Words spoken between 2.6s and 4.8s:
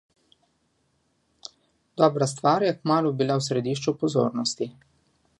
je kmalu bila v središču pozornosti.